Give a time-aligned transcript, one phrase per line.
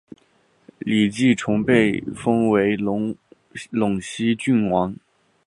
[0.79, 3.15] 李继崇被封为陇
[4.01, 4.95] 西郡王。